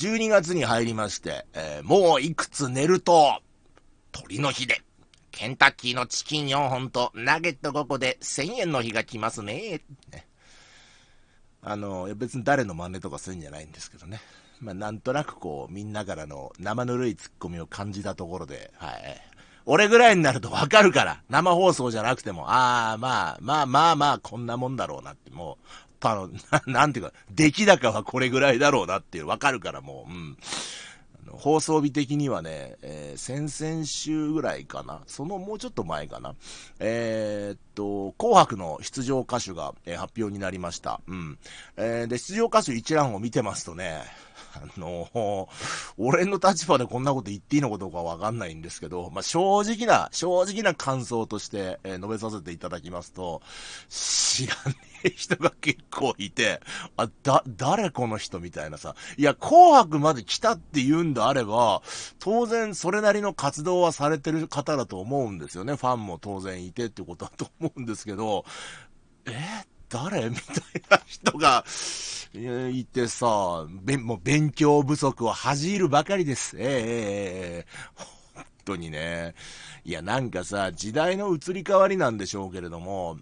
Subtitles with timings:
[0.00, 3.42] 12月に入りまして、えー、もういくつ寝ると、
[4.12, 4.80] 鳥の日で、
[5.30, 9.82] ケンタッキーのチキン4本とナゲット5個で1000円の日が来ますね。
[11.60, 14.22] あの、別に誰の真似とかするんじゃないんですけどね。
[14.58, 19.20] まあ、なんとなくこう、みんなからの生ぬるいツッコミを感じたところで、はい。
[19.66, 21.22] 俺ぐらいになるとわかるから。
[21.28, 26.30] 生放送じゃなくても、ああ、まあ、まあまあまあ、こんなもんだろうなって、もう、たの、
[26.66, 30.36] なんていうか、出来高はこれぐらいだろうなっていう、わかるからもう、うん。
[31.32, 36.34] 放送日的にはね、えー、先々週ぐらいかな、そのもうちょっと前かな、
[36.80, 41.00] えー、っと、紅白の出場歌手が、えー、発表になりました。
[41.06, 41.38] うん。
[41.76, 44.02] えー、で、出場歌手一覧を見てますとね、
[44.54, 45.48] あの
[45.96, 53.42] 俺の立場でこんなこと言っていいのかどうかわかんないんですけど、まあ、正直な、正直な感想として、えー、述べさせていただきますと、
[53.88, 56.60] 知らねえ人が結構いて、
[56.96, 58.94] あ、だ、誰この人みたいなさ。
[59.16, 61.82] いや、紅白まで来たって言うんであれば、
[62.18, 65.76] 当然それなりの活動はされてる方だと思うんですよね。
[65.76, 68.44] ファンも当然いてってことだと思うんですけど、
[69.26, 71.64] え誰みたいな人が、
[72.32, 76.56] いてさ、べもう勉強不足を恥じるばかりです。
[76.58, 77.66] ええええ
[78.34, 79.34] 本当にね。
[79.84, 83.18] いや、なんかさ、時代の移り変わりなんでしょうけれども、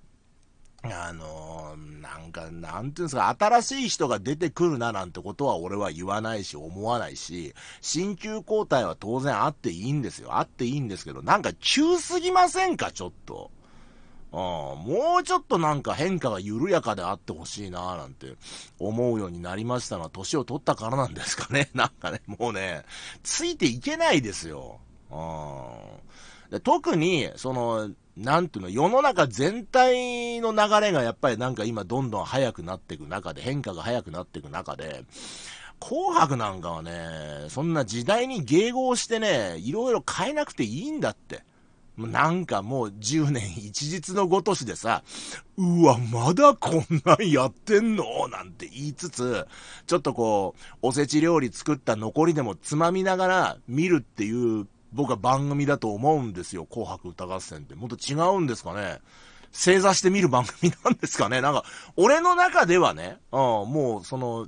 [0.82, 10.36] あのー、なんか、なんていうんですか、新しい人が出てくるななんてことは俺は言わないし、思わないし、新旧交代は当然あっていいんですよ。
[10.36, 13.50] あっていいんですけど、なんか急すぎませんか、ちょっと。
[14.30, 18.34] うん、もうちょっとなんか変化が緩やかであってほしいなぁなんて
[18.78, 21.70] 思うようになりましたが、年を取ったからなんですかね。
[21.74, 22.84] なんかね、もうね、
[23.22, 24.80] ついていけないですよ。
[25.10, 35.04] うん、で特に、その、なんていうの、世の中全体の流れがやっぱりなんか今どんどん速くなっていく中で、変化が速くなっていく中で、
[35.80, 41.42] 紅白なんかはね、そんな時代に迎合してね、いろいろ変えなくていいんだって。
[42.06, 45.02] なんかもう10年一日のごとしでさ、
[45.56, 48.28] うわ、まだこんなんやってんの？
[48.28, 49.46] なんて言いつつ、
[49.86, 56.66] ちょっとこう、おせち料理作った残りでもつまみながら見るっていう僕は番組だと思うんですよ。
[56.66, 57.74] 紅白歌合戦って。
[57.74, 59.00] もっと違うんですかね？
[59.50, 61.40] 正座して見る番組なんですかね？
[61.40, 61.64] なんか、
[61.96, 64.46] 俺の中ではね、うん、もうその、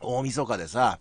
[0.00, 0.98] 大晦日でさ、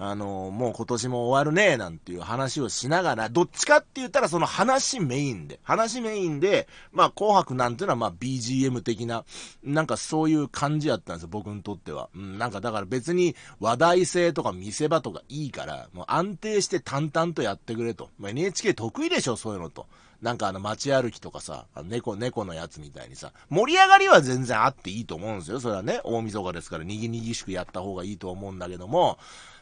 [0.00, 9.24] あの、もう今年も終わるね、なんていう話をしながら、どっちかって言ったらその話メインで、話メインで、まあ紅白なんていうのはまあ BGM 的な、
[9.64, 12.10] なんかそういう感じやったんですよ、僕にとっては。
[12.14, 18.10] うん、なんかだから別に話題性とか見せ場とかいいから、もう安定して淡々とやってくれと。
[18.20, 19.86] まあ、NHK 得意でしょ、そういうのと。
[20.22, 25.60] なんかあの街歩きとかさ、猫、猫のやつみたいにさ、盛り上がりは全然あっていいと思うんですよ。
[25.60, 29.18] それはね、大晦日ですから、にぎにぎしくやった方がいいと思うんだけども、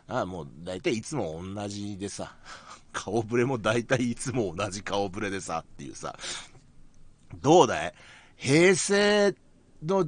[0.09, 2.34] あもう大体いつも同じでさ、
[2.93, 6.17] 顔ぶれも大体いつも同じ顔ぶれでさ、っていうさ、
[7.43, 7.94] どうだい？
[8.37, 9.34] 平成
[9.84, 10.06] の、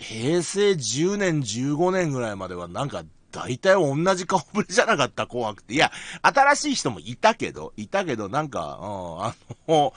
[0.00, 5.26] 平成10年、15年ぐらいまではなんか大体同じ顔ぶれじゃなかった？
[5.26, 5.74] 紅白って。
[5.74, 5.92] いや、
[6.22, 9.34] 新しい人もいたけど、いたけどなんか、うん、あ
[9.68, 9.94] の、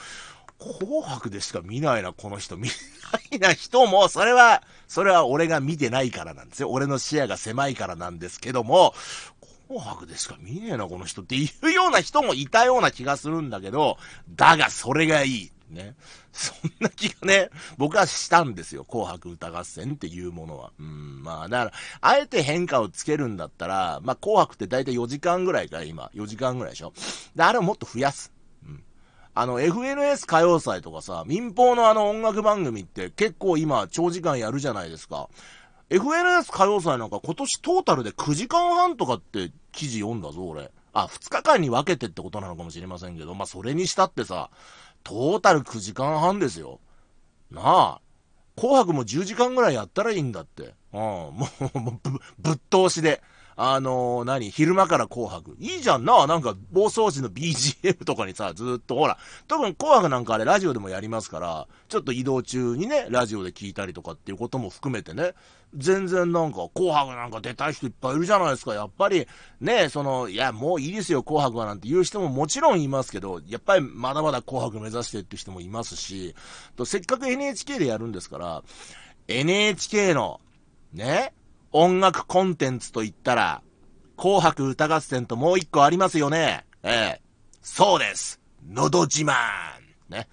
[0.59, 2.57] 紅白でしか見ないな、この人。
[2.57, 2.67] 見
[3.31, 6.69] ないな人も、それは、それは俺が見てないからなんですよ。
[6.69, 8.93] 俺の視野が狭いからなんですけども、
[9.69, 10.35] 紅白でしか？
[10.41, 13.97] 見ねえな、この人っていうような人もいたような気がするんだけど、
[14.35, 15.51] だがそれがいい。
[15.69, 15.95] ね。
[16.31, 18.83] そんな気がね、僕はしたんですよ。
[18.83, 20.71] 紅白歌合戦っていうものは。
[20.79, 21.71] うん、まあ、だから、
[22.01, 26.93] あえて変化をつけるんだったら、まあ、紅白って大体4時間ぐらいから今、4時間ぐらいでしょ。
[27.35, 28.33] で、あれをもっと増やす。
[28.65, 28.83] うん。
[29.35, 35.29] あの、FNS 歌謡祭とかさ、民放のあの音楽番組って結構今、長時間やるじゃないですか。
[35.89, 40.71] FNS 歌謡祭なんか今年トータルで9時間半とかって記事読んだぞ、俺。
[40.93, 44.49] あ、2日間に分けてってことなのかもしれませんけど、まあ、それにしたってさ、
[45.03, 46.79] トータル9時間半ですよ。
[47.51, 48.01] なあ。
[48.55, 50.75] 紅白も10時間ぐらいやったらいいんだって。
[50.93, 53.21] うん、もう、ぶ、ぶっ通しで。
[53.61, 54.51] あのー、何？
[54.51, 55.57] 昼間から紅白。
[55.59, 56.27] いいじゃんな。
[56.27, 59.17] なんか、暴走時の BGM とかにさ、ずっと、ほら、
[59.49, 65.33] 特に紅白なんかあれラジオでもやりますから、ちょっと移動中にね、ラジオで聞いたりとかっていうことも含めてね、
[65.75, 68.73] 全然なんか、紅白なんか出たい人いっぱいいるじゃないですか。
[68.73, 69.27] やっぱり、
[69.59, 76.33] ね、その、いや、もういいですよ、紅白はなんて言う人ももちろんいますけど、やっぱりまだまだ紅白目指してって人もいますし、
[76.77, 78.63] とせっかく NHK でやるんですから、
[79.27, 80.39] NHK の、
[80.93, 81.33] ね、
[81.71, 83.61] 音楽コンテンツと言ったら、
[84.17, 86.65] 紅白歌合戦ともう一個ありますよね。
[86.83, 87.21] ええ。
[87.61, 88.39] そうです。
[88.67, 89.35] のど自慢。
[90.09, 90.27] ね。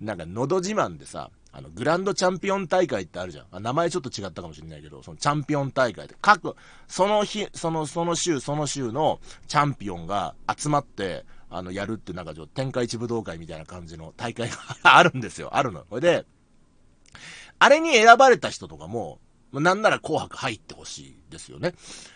[0.00, 3.62] なんか、のど自慢でさ、あの、グランドチャンピオン大会ってあるじゃん。
[3.62, 6.54] 名前ちょっと違ったかもしれないけど、そのチャンピオン大会で、各、
[6.86, 14.56] その日、その、その週、その週のチャンピオンが集まって、あの、やるってなんかちょっと天下一武道会みたいな感じの大会が
[14.96, 15.56] あるんですよ。
[15.56, 15.84] あるの。
[15.88, 16.26] これで、
[17.58, 19.18] あれに選ばれた人とかも、
[19.60, 21.74] なんなら紅白入ってほしいですよね。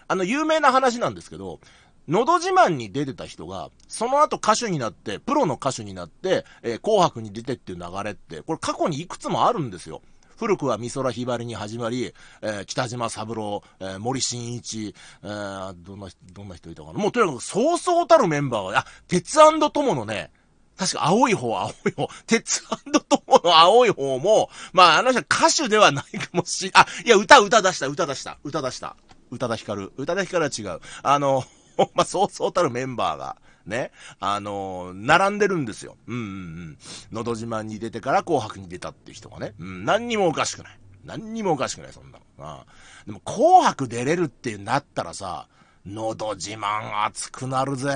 [0.09, 1.61] あの、有名な話なんですけど、
[2.09, 10.03] のど自慢に出てた人が、その後歌手になって、プロの歌手になって、えー、紅白に出てっていう流れって、これ過去にいくつもあるんですよ。
[10.37, 16.99] 古くは美空ひばりに始まり、えー、北島三郎、えー、森進一、えー、どんな、どんな人いたかな。
[16.99, 20.31] もうとにかくそうそうたるメンバーが、あ、鉄友のね、
[20.81, 22.09] 確か青い方、青い方。
[22.27, 28.97] 鉄友の青い方も、まああの人歌手ではないかもし、あ、いや、歌、歌出した、歌出した、歌出した。
[29.31, 29.93] 宇多田ヒカル。
[29.99, 30.81] 宇多田ヒカルは違う。
[31.03, 31.45] あの、
[31.95, 33.37] まあ、そうそうたるメンバーが、
[33.67, 35.99] ね、あのー、並んでるんですよ。
[36.07, 36.79] うんうんうん。
[37.13, 39.53] のど自慢に出てから紅白に出たっていう人がね。
[39.59, 40.79] うん、何にもおかしくない。
[41.05, 42.25] 何にもおかしくない、そんなの。
[42.39, 42.67] ああ
[43.05, 45.47] でも、紅白出れるってなったらさ、
[45.85, 47.91] のど自慢熱くなるぜ。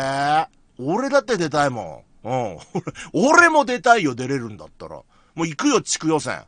[0.79, 2.14] 俺だって出たいもん。
[2.25, 2.59] うん。
[3.13, 4.97] 俺も出たいよ、出れるんだったら。
[5.35, 6.43] もう行くよ、地区予選。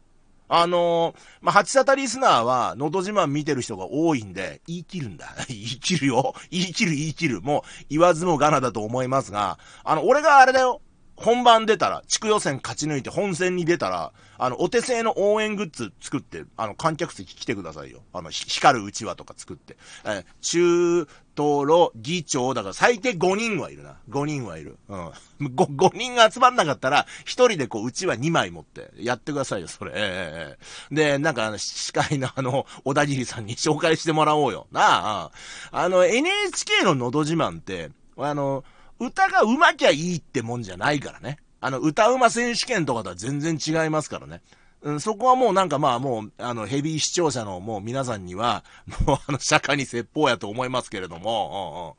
[0.48, 5.34] あのー、まあ、八沙汰リスナーは、のど自慢見てる人が多いんで、言い切るんだ。
[5.48, 6.34] 言い切るよ。
[6.50, 7.40] 言い切る言い切る。
[7.42, 10.80] もう、言わずもがなだと思いますが、あの、俺があれだよ。
[11.16, 18.02] 本番出たら、地区予選勝ち抜いて本戦に出たら、あの、お手製の応援グッズ作って、あの、観客席来てくださいよ。
[18.12, 19.76] あの、光るうちわとか作って。
[20.04, 23.96] えー、中、東路、議長、だから最低5人はいるな。
[24.08, 24.78] 5人はいる。
[24.88, 25.08] うん。
[25.08, 29.92] 5, 5人が集まんなかったら、1人でこう、うちわ2枚持って、やってくださいよ、それ。
[29.94, 30.56] え
[30.90, 34.66] えー、で、なんか、司会のあの、小田切さんに紹介してもらおうよ。
[34.72, 35.30] なあ、
[35.72, 38.64] あの、NHK ののど自慢って、あの、
[38.98, 41.38] 歌が上手きゃいいってもんじゃないからね。
[41.60, 44.40] あの、歌うま選手権とかとは全然違いますからね。
[44.86, 48.62] うん、そこはもうなんかまあもう、あの、ヘビー視聴者のもう皆さんには、
[49.04, 51.96] もうあの、釈迦に説法やと思いますけれども、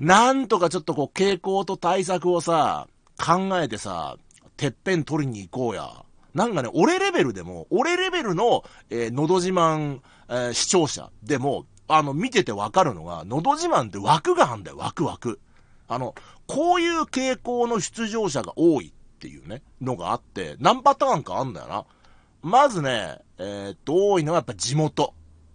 [0.00, 4.16] うんうん、なんとかちょっとこう、傾向と対策をさ、考えてさ、
[4.56, 6.04] てっぺん取りに行こうや。
[6.34, 15.38] なんかね、俺レベルでも、俺レベルの、えー、のど自慢、えー、視聴者でも、あの、見ててわかるのが、のど自慢って枠があんだよ、枠枠。
[15.86, 16.16] あの、
[16.48, 21.84] こういう傾向の出場者が多いっていうね、のがあって、何パターンかあんだよな。
[22.40, 25.12] まずね、えー、っと、多いのはやっぱ地元。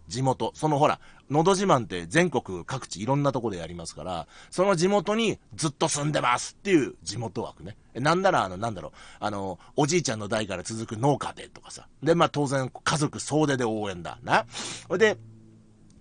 [0.09, 0.51] 地元。
[0.53, 0.99] そのほら、
[1.29, 7.77] のど自慢って全国各地いろんなとこでやりますから、その地元にずっと住んでますっていう地元枠ね。
[7.93, 11.87] なんなら、あの、なんだろう、あの、おじいちゃんの代から続く農家でとかさ。
[12.03, 14.19] で、まあ当然家族総出で応援だ。
[14.23, 14.45] な。
[14.89, 15.17] ほいで、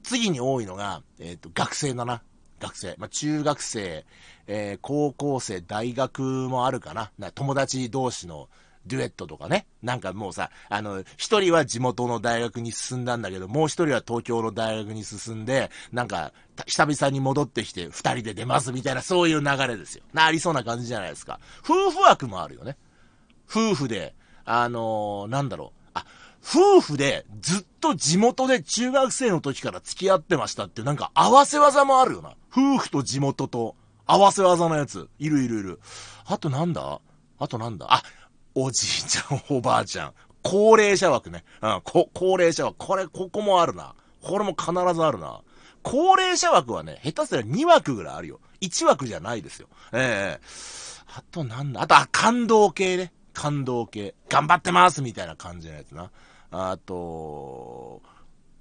[0.02, 2.22] 次に多いのが、えっ、ー、と、学生だな。
[2.62, 2.94] 学生。
[2.98, 4.04] まあ、中学生、
[4.46, 7.10] えー、高校生、大学もあるかな。
[7.18, 8.48] な友達同士の
[8.86, 9.66] デュエットとかね。
[9.82, 16.32] なんかもうさ、あの、一人は地元の大学に進んだんだけど、もう一人は東京の大学に進んで、なんか、
[16.66, 20.04] 久々に戻ってきて二人で出ますみたいな、そういう流れですよ。
[20.12, 21.40] な、ありそうな感じじゃないですか。
[21.64, 22.76] 夫婦枠もあるよね。
[23.48, 24.14] 夫婦で、
[24.44, 25.81] あのー、なんだろう。
[26.44, 32.34] 夫婦でずっと地元で中学生の時から付き合ってましたってなんか合わせ技もあるよな。
[32.50, 35.08] 夫婦と地元と合わせ技のやつ。
[35.18, 35.80] いるいるいる。
[36.26, 37.00] あとなんだ？
[37.38, 37.86] あとなんだ？
[37.88, 38.02] あ、
[38.54, 40.12] おじいちゃん、おばあちゃん。
[40.42, 41.44] 高齢者枠ね。
[41.62, 42.76] うん、こ高齢者枠。
[42.78, 43.94] これ、ここもあるな。
[44.20, 45.40] これも必ずあるな。
[45.82, 48.40] 高齢者枠はね、下手すりゃ2枠ぐらいあるよ。
[48.60, 49.68] 1枠じゃないですよ。
[49.92, 51.82] ええー、あとなんだ？
[51.82, 53.12] あと、感動系ね。
[53.32, 54.14] 感動系。
[54.28, 56.10] 頑張ってますみたいな感じのやつな。
[56.50, 58.02] あと、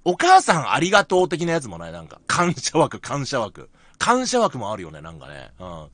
[0.04, 1.92] お母さんありがとう的なやつもない？
[1.92, 3.70] なんか、感謝枠、感謝枠。
[3.98, 5.50] 感謝枠もあるよね、なんかね。
[5.60, 5.88] うん。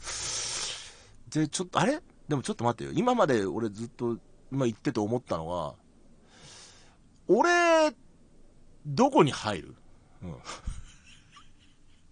[1.30, 2.00] で、ちょっと、あれ？
[2.28, 2.90] でもちょっと待ってよ。
[2.94, 4.16] 今まで俺ずっと、
[4.50, 5.74] 今言ってて思ったのは、
[7.26, 7.92] 俺、
[8.86, 9.74] どこに入る？
[10.22, 10.36] うん。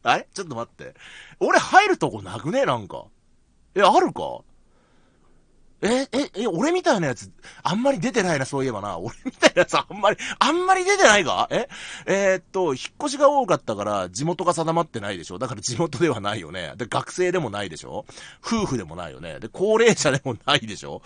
[0.03, 0.29] あれ？
[0.35, 0.95] ちょっと待って。
[1.41, 2.67] 俺入るとこなくね？
[2.67, 3.07] なんか。
[3.75, 4.41] え、あるか？
[5.83, 7.31] え、え、え、俺みたいなやつ、
[7.63, 8.99] あんまり出てないな、そういえばな。
[8.99, 11.49] 俺みたいなやつ、あんまり、あんまり出てないか？
[11.51, 11.69] え
[12.07, 15.39] えー、っと、引っ越しが多かったから、地元が定まってないでしょ？
[15.39, 16.73] だから地元ではないよね。
[16.77, 18.07] で、学生でもないでしょ？
[18.43, 19.39] 夫婦でもないよね？
[19.39, 21.03] で、高齢者でもないでしょ？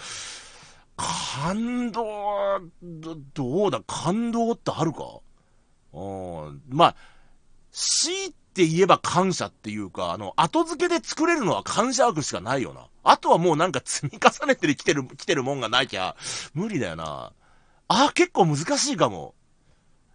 [0.96, 2.04] 感動、
[2.82, 3.80] どどうだ？
[3.86, 5.20] 感動ってあるか？
[5.92, 5.98] う
[6.50, 6.96] ん、まあ、
[7.72, 12.88] 強いって言えば感謝っていうか、あの、後付けで作れるのは感謝枠しかないよな。
[13.04, 16.16] あとはもうなんか積み重ねてきてる、来てるもんがなきゃ、
[16.52, 17.32] 無理だよな。
[17.86, 19.34] あ、結構難しいかも。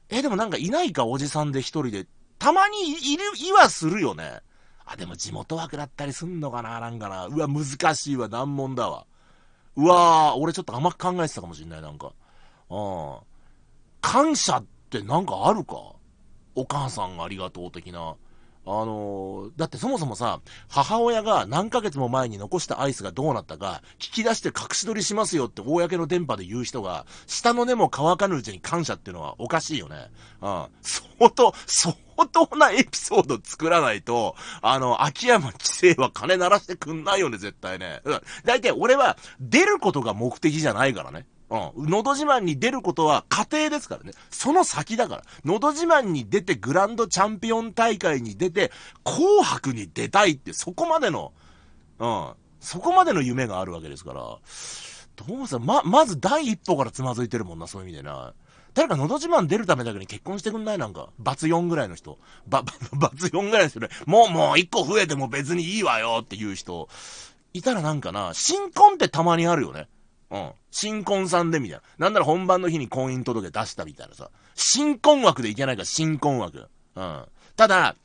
[0.09, 2.07] え、でもなんかいないか、おじさんで一人で。
[2.37, 4.41] たまにいる、いはするよね。
[4.85, 7.27] あ、でも地元枠だったりすんのかな、なんかな。
[7.27, 9.05] うわ、難しいわ、難問だわ。
[9.77, 12.11] うわー、俺ちょっと甘く考えてたかもしんない、なんか。
[12.69, 13.15] うん。
[14.01, 15.75] 感謝ってなんかあるか？
[16.53, 18.15] お母さんありがとう的な。
[18.67, 30.09] あのー、だってそもそもさ、母親が何ヶ月も前に残したアイスがどうなったか、聞き出して隠し撮りしますよって公の電波で言う人が、下の根も乾かぬうちに感謝っていうのはおかしいよね。
[30.41, 30.65] うん。
[30.81, 31.95] 相当、相
[32.31, 38.01] 当なエピソード作らないと、あの、秋山規制は金鳴らしてくんないよね、絶対ね。
[38.03, 38.21] うん。
[38.45, 41.27] 大体俺は出ることが目的じゃないからね。
[41.49, 41.89] うん。
[41.89, 44.13] のど自慢に出ることは家庭ですからね。
[44.29, 45.23] その先だから。
[45.43, 48.71] のど自慢に出てグランドチャンピオン大会に出て、
[49.03, 51.33] 紅白に出たいってそこまでの、
[51.99, 52.29] うん。
[52.59, 54.21] そこまでの夢があるわけですから。
[54.21, 58.33] どうせ、ま、まず第一歩からつまずいてるもんな、そういう意味でな。
[58.73, 60.77] 誰かのど自慢出るためだけに結婚してくんない？
[60.77, 61.09] なんか。
[61.17, 62.19] バツ4ぐらいの人。
[62.45, 63.87] ば、ば、 バツ4ぐらいの人ね。
[64.05, 66.89] もうもう一個増えても別にいいわよっていう人。
[67.53, 69.87] いたらなんかな、新婚ってたまにあるよね。
[70.31, 70.51] うん。
[70.71, 72.05] 新婚さんでみたいな。
[72.05, 74.29] なんなら本番の日に婚姻届出したみたいなさ。
[74.55, 76.67] 新婚枠でいけないから、新婚枠。
[76.95, 77.25] うん。
[77.55, 77.95] ただ、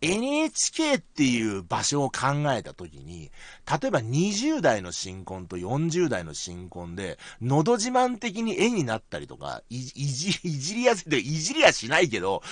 [0.00, 3.30] NHK っていう場所を考えたときに、
[3.80, 12.42] 例えば20代の新婚と40代の新婚で、のど自慢的に絵になったりとか、いじ、いじりやすい、いじりはしないけど、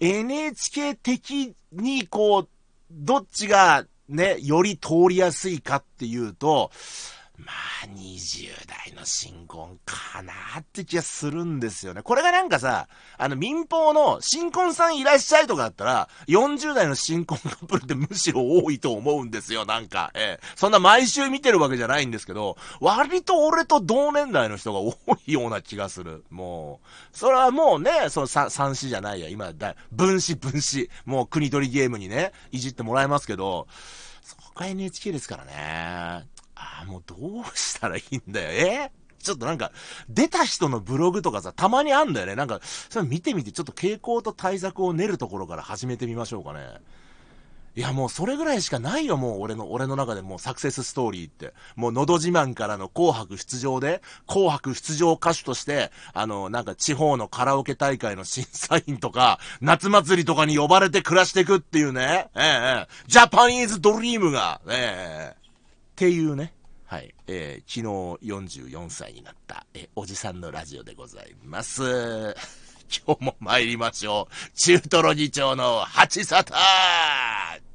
[0.00, 2.48] NHK 的にこう、
[2.90, 6.70] どっちがね、より通りやすいかっていうと、
[7.38, 7.52] ま
[7.84, 12.02] あ、20代の新婚かなって気がするんですよね。
[12.02, 12.88] これがなんかさ、
[13.18, 20.10] あの民放の新婚さんいらっしゃいとかだったら、40代の新婚カップルってむしろ多いと思うんですよ、なんか。
[20.14, 20.46] ええ。
[20.56, 26.24] そんな毎週見てるわけじゃないんですけど、割と俺と同年代の人が多いような気がする。
[26.30, 26.80] も
[27.12, 33.66] う、それはもうね、その三三子じゃないや、今だ、分子分子、もう国取りゲームにね、いじってもらえますけど、
[34.22, 36.26] そこが NHK ですからね。
[36.56, 38.48] ああ、もうどうしたらいいんだよ。
[38.50, 38.92] え？
[39.22, 39.72] ちょっとなんか、
[40.08, 42.36] 出た人のブログとかさ、たまにあんだよね。
[42.36, 46.60] なんか、それ見てみて、ちょっと傾向と対策を練るところから始めてみましょうかね。
[47.74, 51.52] いや、もうそれぐらいしかないよ、もう俺の、俺の中でもうサクセスストーリーって。
[51.74, 65.45] もう、のど自慢からの紅白出場で、紅白出場歌手として、あの、なんか地方のカラオケ大会の審査員とか、夏祭りとかに呼ばれて暮らしていくっていうね、ええ、ジャパニーズドリームが、ええ、
[65.96, 66.52] っていうね。
[66.84, 67.14] はい。
[67.26, 71.82] えー、昨日44歳になった、えー、おじさんのラジオでございます。
[73.06, 74.50] 今日も参りましょう。
[74.54, 77.65] 中トロ議長の八沙汰